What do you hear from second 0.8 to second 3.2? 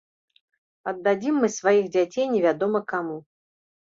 Аддадзім мы сваіх дзяцей невядома каму.